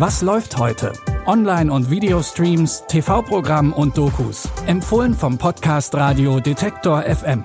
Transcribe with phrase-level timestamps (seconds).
[0.00, 0.94] Was läuft heute?
[1.26, 4.48] Online- und Videostreams, TV-Programm und Dokus.
[4.64, 7.44] Empfohlen vom Podcast Radio Detektor FM.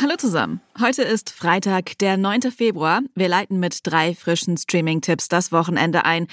[0.00, 0.60] Hallo zusammen.
[0.80, 2.52] Heute ist Freitag, der 9.
[2.52, 3.00] Februar.
[3.16, 6.28] Wir leiten mit drei frischen Streaming-Tipps das Wochenende ein.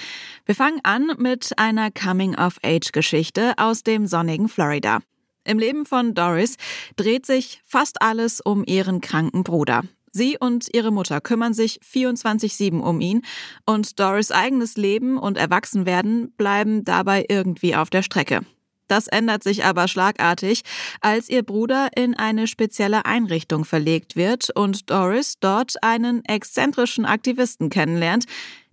[0.46, 5.00] Wir fangen an mit einer Coming-of-Age-Geschichte aus dem sonnigen Florida.
[5.46, 6.57] Im Leben von Doris
[6.96, 9.83] dreht sich fast alles um ihren kranken Bruder.
[10.11, 13.21] Sie und ihre Mutter kümmern sich 24-7 um ihn
[13.66, 18.42] und Doris eigenes Leben und Erwachsenwerden bleiben dabei irgendwie auf der Strecke.
[18.88, 20.61] Das ändert sich aber schlagartig,
[21.02, 27.69] als ihr Bruder in eine spezielle Einrichtung verlegt wird und Doris dort einen exzentrischen Aktivisten
[27.69, 28.25] kennenlernt,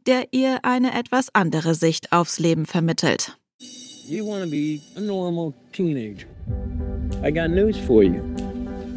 [0.07, 3.38] der ihr eine etwas andere Sicht aufs Leben vermittelt.
[4.05, 6.27] You want to be a normal teenager.
[7.23, 8.20] I got news for you.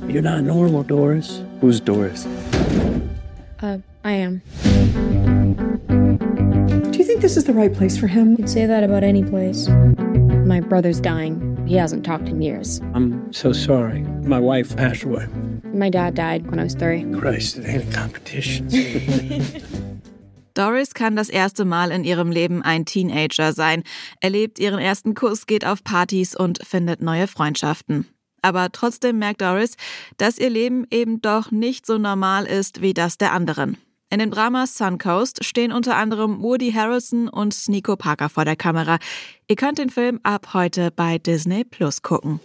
[0.07, 1.43] You're not normal, Doris.
[1.61, 2.25] Who's Doris?
[3.61, 4.41] Uh, I am.
[6.91, 8.35] Do you think this is the right place for him?
[8.37, 9.67] You'd say that about any place.
[9.67, 11.65] My brother's dying.
[11.67, 12.81] He hasn't talked in years.
[12.93, 14.01] I'm so sorry.
[14.01, 15.27] My wife passed away.
[15.65, 17.03] My dad died when I was three.
[17.13, 18.69] Christ, it ain't a competition.
[20.55, 23.83] Doris kann das erste Mal in ihrem Leben ein Teenager sein,
[24.21, 28.07] erlebt ihren ersten Kuss, geht auf Partys und findet neue Freundschaften.
[28.41, 29.75] Aber trotzdem merkt Doris,
[30.17, 33.77] dass ihr Leben eben doch nicht so normal ist wie das der anderen.
[34.09, 38.99] In dem Drama Suncoast stehen unter anderem Woody Harrelson und Nico Parker vor der Kamera.
[39.47, 42.39] Ihr könnt den Film ab heute bei Disney Plus gucken.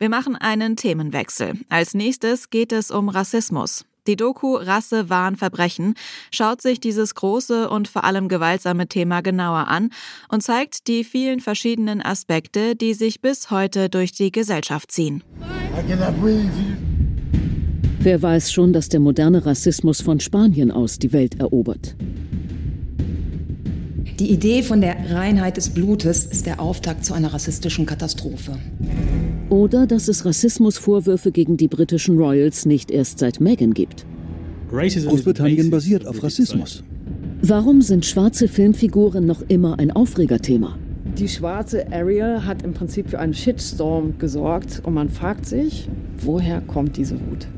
[0.00, 1.60] Wir machen einen Themenwechsel.
[1.68, 3.84] Als nächstes geht es um Rassismus.
[4.06, 5.94] Die Doku Rasse, Wahn, Verbrechen
[6.30, 9.90] schaut sich dieses große und vor allem gewaltsame Thema genauer an
[10.28, 15.22] und zeigt die vielen verschiedenen Aspekte, die sich bis heute durch die Gesellschaft ziehen.
[18.00, 21.96] Wer weiß schon, dass der moderne Rassismus von Spanien aus die Welt erobert?
[24.20, 28.52] Die Idee von der Reinheit des Blutes ist der Auftakt zu einer rassistischen Katastrophe.
[29.50, 34.06] Oder dass es Rassismusvorwürfe gegen die britischen Royals nicht erst seit Meghan gibt.
[34.70, 36.84] Großbritannien basiert auf Rassismus.
[37.42, 40.78] Warum sind schwarze Filmfiguren noch immer ein Aufregerthema?
[41.18, 45.88] Die schwarze Ariel hat im Prinzip für einen Shitstorm gesorgt und man fragt sich,
[46.18, 47.48] woher kommt diese Wut?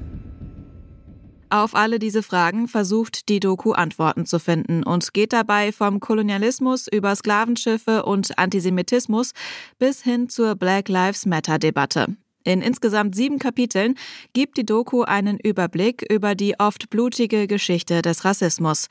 [1.49, 6.89] Auf alle diese Fragen versucht die Doku Antworten zu finden und geht dabei vom Kolonialismus
[6.89, 9.33] über Sklavenschiffe und Antisemitismus
[9.79, 12.17] bis hin zur Black Lives Matter Debatte.
[12.43, 13.95] In insgesamt sieben Kapiteln
[14.33, 18.87] gibt die Doku einen Überblick über die oft blutige Geschichte des Rassismus.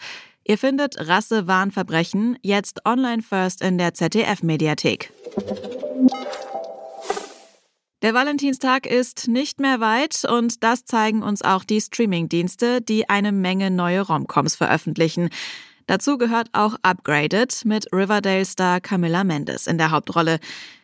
[0.46, 5.12] Ihr findet Rasse, Wahnverbrechen jetzt online first in der ZDF-Mediathek.
[8.06, 13.32] Der Valentinstag ist nicht mehr weit und das zeigen uns auch die Streamingdienste, die eine
[13.32, 15.30] Menge neue Romcoms veröffentlichen.
[15.88, 20.38] Dazu gehört auch Upgraded mit Riverdale-Star Camilla Mendes in der Hauptrolle.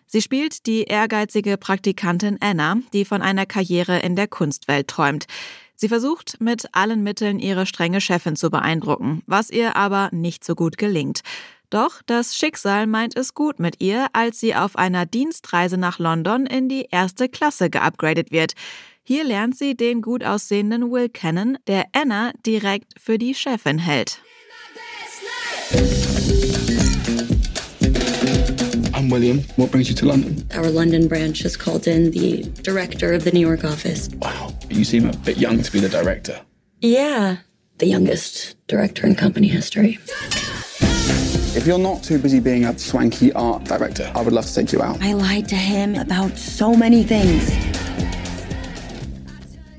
[0.08, 5.28] Sie spielt die ehrgeizige Praktikantin Anna, die von einer Karriere in der Kunstwelt träumt.
[5.76, 10.56] Sie versucht mit allen Mitteln ihre strenge Chefin zu beeindrucken, was ihr aber nicht so
[10.56, 11.22] gut gelingt.
[11.72, 16.46] Doch das Schicksal meint es gut mit ihr, als sie auf einer Dienstreise nach London
[16.46, 18.56] in die erste Klasse geupgradet wird.
[19.04, 24.20] Hier lernt sie den gut aussehenden Will kennen, der Anna direkt für die Chefin hält.
[28.94, 29.46] I'm William.
[29.56, 30.46] What brings you to London?
[30.54, 34.10] Our London branch has called in the director of the New York office.
[34.22, 36.42] Wow, you seem a bit young to be the director.
[36.82, 37.38] Yeah,
[37.78, 40.00] the youngest director in company history.
[41.54, 44.72] If you're not too busy being a swanky art director, I would love to take
[44.72, 45.04] you out.
[45.04, 47.52] I lied to him about so many things.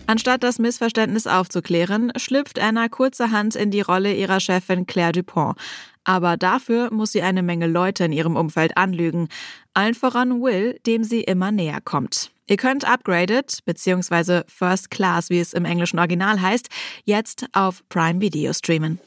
[0.07, 5.57] Anstatt das Missverständnis aufzuklären, schlüpft Anna kurzerhand in die Rolle ihrer Chefin Claire Dupont.
[6.05, 9.29] Aber dafür muss sie eine Menge Leute in ihrem Umfeld anlügen.
[9.73, 12.33] Allen voran Will, dem sie immer näher kommt.
[12.49, 16.69] Ihr könnt Upgraded, beziehungsweise First Class, wie es im englischen Original heißt,
[17.05, 18.99] jetzt auf Prime Video streamen.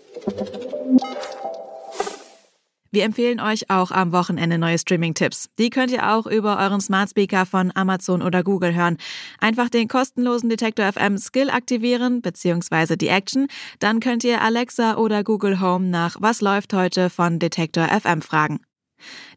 [2.95, 5.49] Wir empfehlen euch auch am Wochenende neue Streaming-Tipps.
[5.59, 8.95] Die könnt ihr auch über euren Smart Speaker von Amazon oder Google hören.
[9.41, 12.95] Einfach den kostenlosen Detektor FM Skill aktivieren bzw.
[12.95, 13.47] die Action.
[13.79, 18.61] Dann könnt ihr Alexa oder Google Home nach Was läuft heute von Detektor FM fragen.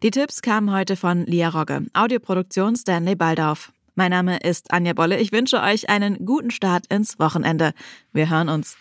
[0.05, 3.73] Die Tipps kamen heute von Lia Rogge, Audioproduktion Stanley Baldauf.
[3.97, 5.19] Mein Name ist Anja Bolle.
[5.19, 7.73] Ich wünsche euch einen guten Start ins Wochenende.
[8.13, 8.77] Wir hören uns.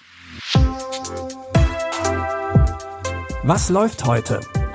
[3.44, 4.42] Was läuft heute?